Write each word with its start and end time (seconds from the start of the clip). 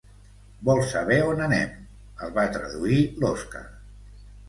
Vol 0.69 0.81
saber 0.93 1.19
on 1.27 1.45
anem 1.49 1.77
—el 2.29 2.35
va 2.41 2.49
traduir 2.59 3.07
l'Oskar—. 3.23 3.67